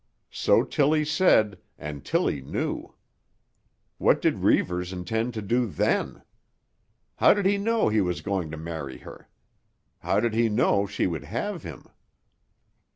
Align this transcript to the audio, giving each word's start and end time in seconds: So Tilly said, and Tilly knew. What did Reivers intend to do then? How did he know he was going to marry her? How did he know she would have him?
So 0.31 0.63
Tilly 0.63 1.05
said, 1.05 1.59
and 1.77 2.03
Tilly 2.03 2.41
knew. 2.41 2.95
What 3.99 4.19
did 4.19 4.39
Reivers 4.39 4.91
intend 4.91 5.35
to 5.35 5.43
do 5.43 5.67
then? 5.67 6.23
How 7.17 7.35
did 7.35 7.45
he 7.45 7.59
know 7.59 7.87
he 7.87 8.01
was 8.01 8.21
going 8.21 8.49
to 8.49 8.57
marry 8.57 8.97
her? 8.97 9.29
How 9.99 10.19
did 10.19 10.33
he 10.33 10.49
know 10.49 10.87
she 10.87 11.05
would 11.05 11.25
have 11.25 11.61
him? 11.61 11.85